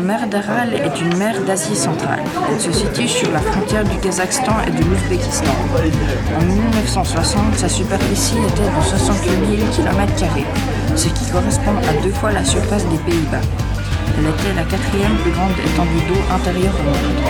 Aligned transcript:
mer 0.00 0.26
d'Aral 0.28 0.74
est 0.74 1.00
une 1.00 1.16
mer 1.16 1.40
d'Asie 1.46 1.76
centrale. 1.76 2.20
Elle 2.50 2.60
se 2.60 2.72
situe 2.72 3.08
sur 3.08 3.30
la 3.32 3.40
frontière 3.40 3.84
du 3.84 3.96
Kazakhstan 3.98 4.56
et 4.66 4.70
de 4.70 4.84
l'Ouzbékistan. 4.84 5.52
En 6.38 6.44
1960, 6.44 7.56
sa 7.56 7.68
superficie 7.68 8.36
était 8.36 8.68
de 8.68 8.84
68 8.84 9.30
000 9.58 9.70
km, 9.72 10.12
ce 10.94 11.08
qui 11.08 11.30
correspond 11.30 11.76
à 11.88 12.02
deux 12.02 12.12
fois 12.12 12.32
la 12.32 12.44
surface 12.44 12.84
des 12.88 12.98
Pays-Bas. 12.98 13.40
Elle 14.18 14.26
était 14.26 14.54
la 14.54 14.64
quatrième 14.64 15.16
plus 15.22 15.32
grande 15.32 15.52
étendue 15.64 16.02
d'eau 16.08 16.20
intérieure 16.34 16.74
au 16.80 16.84
monde. 16.84 17.20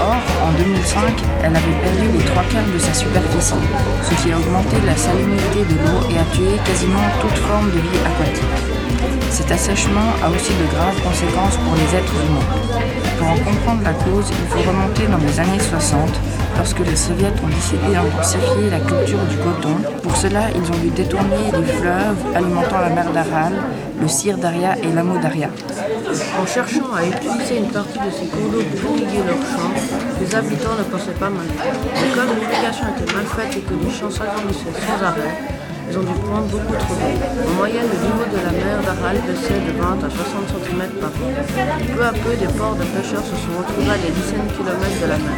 Or, 0.00 0.22
en 0.46 0.52
2005, 0.58 1.02
elle 1.44 1.56
avait 1.56 1.78
perdu 1.82 2.18
les 2.18 2.24
trois 2.24 2.44
quarts 2.44 2.72
de 2.72 2.78
sa 2.78 2.94
superficie, 2.94 3.54
ce 4.02 4.22
qui 4.22 4.32
a 4.32 4.38
augmenté 4.38 4.76
la 4.86 4.96
salinité 4.96 5.62
de 5.68 5.74
l'eau 5.82 6.00
et 6.10 6.18
a 6.18 6.24
tué 6.34 6.58
quasiment 6.64 7.06
toute 7.20 7.38
forme 7.38 7.70
de 7.70 7.78
vie 7.78 8.02
aquatique. 8.06 8.72
Cet 9.32 9.50
assèchement 9.50 10.12
a 10.22 10.28
aussi 10.28 10.52
de 10.52 10.66
graves 10.74 11.00
conséquences 11.02 11.56
pour 11.56 11.74
les 11.74 11.96
êtres 11.96 12.12
humains. 12.12 12.44
Pour 13.18 13.28
en 13.28 13.38
comprendre 13.38 13.82
la 13.82 13.94
cause, 13.94 14.26
il 14.28 14.46
faut 14.48 14.68
remonter 14.68 15.06
dans 15.06 15.16
les 15.16 15.40
années 15.40 15.58
60, 15.58 16.10
lorsque 16.58 16.80
les 16.80 16.94
soviets 16.94 17.32
ont 17.42 17.48
décidé 17.48 17.94
d'intensifier 17.94 18.68
la 18.70 18.80
culture 18.80 19.24
du 19.30 19.36
coton. 19.38 19.76
Pour 20.02 20.14
cela, 20.16 20.50
ils 20.54 20.70
ont 20.70 20.78
dû 20.82 20.90
détourner 20.90 21.48
les 21.50 21.64
fleuves 21.64 22.22
alimentant 22.34 22.78
la 22.78 22.90
mer 22.90 23.10
d'Aral, 23.10 23.54
le 24.02 24.06
Sir 24.06 24.36
Daria 24.36 24.76
et 24.82 24.92
l'Amo 24.92 25.16
Daria. 25.18 25.48
En 26.38 26.44
cherchant 26.44 26.92
à 26.94 27.02
utiliser 27.02 27.56
une 27.56 27.70
partie 27.70 28.00
de 28.00 28.10
ces 28.12 28.26
cours 28.26 28.50
d'eau 28.52 28.62
pour 28.82 28.98
irriguer 28.98 29.24
leurs 29.26 29.48
champs, 29.48 29.72
les 30.20 30.34
habitants 30.34 30.76
ne 30.78 30.84
pensaient 30.84 31.18
pas 31.18 31.30
mal. 31.30 31.46
Mais 31.48 32.14
comme 32.14 32.36
l'irrigation 32.36 32.84
était 32.94 33.14
mal 33.14 33.24
faite 33.24 33.56
et 33.56 33.60
que 33.60 33.74
les 33.82 33.90
champs 33.90 34.10
s'agrandissaient 34.10 34.76
sans 34.76 35.06
arrêt, 35.06 35.32
ils 35.92 35.98
ont 35.98 36.08
dû 36.08 36.16
prendre 36.24 36.48
beaucoup 36.48 36.72
trop 36.72 36.96
d'eau. 36.96 37.20
En 37.20 37.52
moyenne, 37.60 37.84
le 37.84 37.98
niveau 38.00 38.24
de 38.24 38.40
la 38.40 38.52
mer 38.56 38.80
d'Aral 38.80 39.20
baissait 39.28 39.60
de 39.60 39.76
20 39.76 40.00
à 40.00 40.08
60 40.08 40.64
cm 40.64 40.80
par 40.96 41.12
an. 41.12 41.28
Peu 41.36 42.00
à 42.00 42.12
peu, 42.16 42.32
des 42.32 42.48
ports 42.56 42.76
de 42.80 42.86
pêcheurs 42.96 43.20
se 43.20 43.36
sont 43.36 43.52
retrouvés 43.60 43.92
à 43.92 44.00
des 44.00 44.08
dizaines 44.08 44.48
de 44.48 44.56
kilomètres 44.56 45.00
de 45.04 45.08
la 45.12 45.20
mer. 45.20 45.36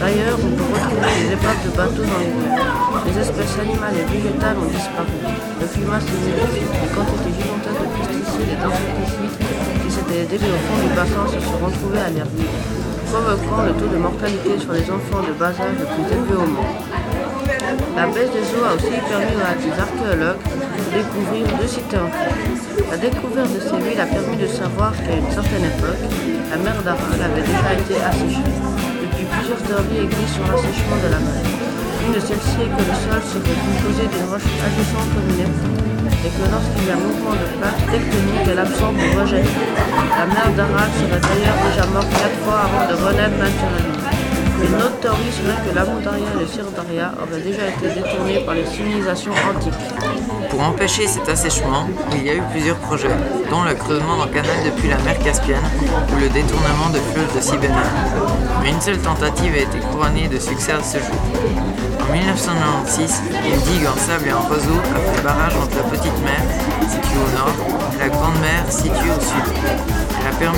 D'ailleurs, 0.00 0.40
on 0.40 0.52
peut 0.56 0.68
retrouver 0.72 1.12
des 1.20 1.28
épaves 1.36 1.60
de 1.68 1.70
bateaux 1.76 2.06
dans 2.08 2.16
les 2.24 2.32
rivières. 2.32 2.80
Les 3.04 3.16
espèces 3.28 3.56
animales 3.60 3.96
et 4.00 4.08
végétales 4.08 4.56
ont 4.56 4.72
disparu. 4.72 5.20
Le 5.20 5.66
climat 5.68 6.00
s'est 6.00 6.16
modifié. 6.16 6.64
Les 6.64 6.88
quantités 6.88 7.32
gigantesques 7.36 7.84
de 7.84 7.90
pesticides 7.92 8.52
et 8.56 8.58
d'insecticides 8.64 9.36
qui 9.84 9.90
s'étaient 9.92 10.24
élevés 10.32 10.48
au 10.48 10.60
fond 10.64 10.78
du 10.80 10.90
bassin 10.96 11.24
se 11.28 11.40
sont 11.44 11.60
retrouvés 11.60 12.00
à 12.00 12.08
l'air 12.08 12.28
provoquant 13.12 13.62
le 13.68 13.72
taux 13.76 13.86
de 13.92 14.00
mortalité 14.00 14.58
sur 14.58 14.72
les 14.72 14.88
enfants 14.90 15.22
de 15.22 15.36
bas 15.38 15.52
âge 15.52 15.76
le 15.76 15.86
plus 15.86 16.08
élevé 16.08 16.34
au 16.40 16.48
monde. 16.48 16.72
La 17.96 18.06
baisse 18.06 18.30
des 18.30 18.46
eaux 18.54 18.64
a 18.64 18.74
aussi 18.74 18.94
permis 19.08 19.38
à 19.42 19.54
des 19.54 19.74
archéologues 19.74 20.42
de 20.42 20.84
découvrir 20.94 21.46
deux 21.58 21.66
sites. 21.66 21.96
La 22.90 22.96
découverte 22.96 23.50
de 23.54 23.60
ces 23.60 23.78
villes 23.82 24.00
a 24.00 24.06
permis 24.06 24.36
de 24.36 24.46
savoir 24.46 24.92
qu'à 24.92 25.14
une 25.14 25.30
certaine 25.30 25.64
époque, 25.64 26.02
la 26.50 26.56
mer 26.58 26.76
d'Aral 26.82 27.18
avait 27.18 27.42
déjà 27.42 27.70
été 27.74 27.96
asséchée. 28.02 28.46
Depuis 29.02 29.26
plusieurs 29.26 29.62
théories 29.62 30.06
existent 30.06 30.42
sur 30.42 30.46
l'assèchement 30.50 30.98
de 31.02 31.10
la 31.10 31.20
mer. 31.22 31.42
Une 32.06 32.12
de 32.14 32.20
celles-ci 32.20 32.58
est 32.62 32.72
que 32.74 32.84
le 32.84 32.94
sol 32.94 33.22
serait 33.22 33.58
composé 33.62 34.02
d'une 34.06 34.28
roche 34.30 34.50
agissant 34.66 35.06
comme 35.14 35.28
une 35.34 35.84
et 36.24 36.32
que 36.32 36.44
lorsqu'il 36.50 36.88
y 36.88 36.90
a 36.90 36.96
mouvement 36.96 37.36
de 37.36 37.46
plaque 37.60 37.84
tectonique, 37.90 38.48
elle 38.48 38.58
absorbe 38.58 38.96
ou 38.96 39.20
rejette. 39.20 39.44
La 40.18 40.26
mer 40.26 40.48
d'Aral 40.56 40.88
serait 40.96 41.20
d'ailleurs 41.20 41.58
déjà 41.68 41.86
morte 41.92 42.08
quatre 42.10 42.38
fois 42.44 42.64
avant 42.64 42.84
de 42.88 42.94
renaître 42.96 43.36
naturellement. 43.36 44.03
Une 44.66 44.76
autre 44.76 44.98
théorie 45.00 45.30
que 45.68 45.74
l'Amodaria 45.74 46.26
et 46.36 46.40
le 46.40 46.46
Sirdaria 46.46 47.12
auraient 47.20 47.40
déjà 47.40 47.68
été 47.68 48.00
détournés 48.00 48.40
par 48.46 48.54
les 48.54 48.64
civilisations 48.64 49.32
antiques. 49.32 49.74
Pour 50.48 50.62
empêcher 50.62 51.06
cet 51.06 51.28
assèchement, 51.28 51.86
il 52.12 52.24
y 52.24 52.30
a 52.30 52.34
eu 52.34 52.42
plusieurs 52.50 52.76
projets, 52.76 53.14
dont 53.50 53.62
le 53.64 53.74
creusement 53.74 54.16
d'un 54.16 54.32
canal 54.32 54.56
depuis 54.64 54.88
la 54.88 54.96
mer 54.98 55.18
Caspienne 55.18 55.68
ou 56.12 56.18
le 56.18 56.28
détournement 56.30 56.88
de 56.94 56.98
fleuves 57.12 57.36
de 57.36 57.40
Sibéria. 57.40 57.76
Mais 58.62 58.70
une 58.70 58.80
seule 58.80 58.98
tentative 58.98 59.52
a 59.54 59.62
été 59.62 59.78
couronnée 59.80 60.28
de 60.28 60.38
succès 60.38 60.72
à 60.72 60.82
ce 60.82 60.98
jour. 60.98 61.20
En 62.08 62.12
1996, 62.12 63.22
une 63.44 63.60
digue 63.60 63.86
en 63.86 63.98
sable 63.98 64.28
et 64.28 64.32
en 64.32 64.40
roseau 64.40 64.80
a 64.94 65.12
fait 65.12 65.22
barrage 65.22 65.56
entre 65.56 65.76
la 65.76 65.82
petite 65.84 66.18
mer, 66.24 66.40
située 66.88 67.18
au 67.18 67.36
nord, 67.36 67.54
et 67.94 67.98
la 67.98 68.08
grande 68.08 68.38
mer, 68.40 68.64
située 68.70 69.10
au 69.10 69.20
sud. 69.20 69.44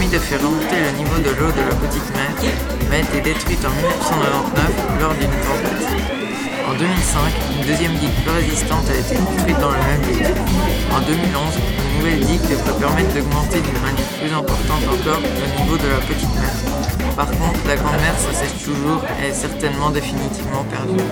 De 0.05 0.19
faire 0.19 0.39
remonter 0.41 0.77
le 0.77 0.93
niveau 0.99 1.19
de 1.19 1.31
l'eau 1.41 1.51
de 1.51 1.62
la 1.65 1.75
petite 1.75 2.05
mer, 2.12 2.53
mais 2.91 2.97
a 2.97 3.01
été 3.01 3.21
détruite 3.33 3.65
en 3.65 3.73
1999 3.73 5.01
lors 5.01 5.15
d'une 5.17 5.37
tempête. 5.41 5.89
En 6.69 6.75
2005, 6.77 7.33
une 7.57 7.67
deuxième 7.67 7.95
digue 7.97 8.12
plus 8.23 8.31
résistante 8.31 8.84
a 8.93 8.95
été 8.95 9.17
construite 9.17 9.59
dans 9.59 9.73
le 9.73 9.81
même 9.81 10.05
lieu. 10.05 10.31
En 10.93 11.01
2011, 11.01 11.59
une 11.59 11.99
nouvelle 11.99 12.21
digue 12.29 12.45
devrait 12.45 12.79
permettre 12.79 13.15
d'augmenter 13.15 13.61
d'une 13.65 13.81
manière 13.81 14.12
plus 14.21 14.33
importante 14.37 14.84
encore 14.84 15.23
le 15.25 15.49
niveau 15.65 15.77
de 15.81 15.89
la 15.89 16.01
petite 16.05 16.34
mer. 16.37 16.55
Par 17.17 17.31
contre, 17.33 17.59
la 17.67 17.77
grande 17.77 17.97
mer 17.97 18.15
s'assèche 18.21 18.63
toujours 18.63 19.01
et 19.19 19.33
est 19.33 19.34
certainement 19.34 19.91
définitivement 19.91 20.63
perdue. 20.71 21.03